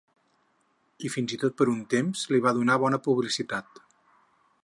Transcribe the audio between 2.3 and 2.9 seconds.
li va donar